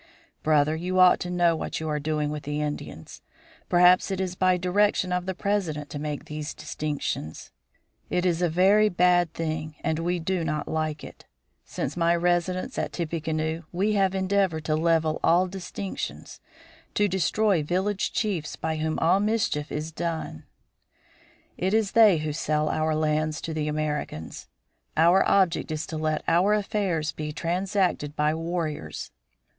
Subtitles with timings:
[0.41, 3.21] "Brother, you ought to know what you are doing with the Indians.
[3.69, 7.51] Perhaps it is by direction of the President to make these distinctions.
[8.09, 11.25] It is a very bad thing and we do not like it.
[11.65, 16.39] Since my residence at Tippecanoe we have endeavored to level all distinctions
[16.95, 20.45] to destroy village chiefs, by whom all mischief is done.
[21.59, 24.47] It is they who sell our lands to the Americans.
[24.97, 29.11] Our object is to let our affairs be transacted by warriors.